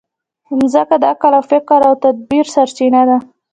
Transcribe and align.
مځکه 0.57 0.95
د 1.01 1.05
عقل، 1.11 1.33
فکر 1.51 1.79
او 1.87 1.93
تدبر 2.03 2.45
سرچینه 2.55 3.01
ده. 3.09 3.17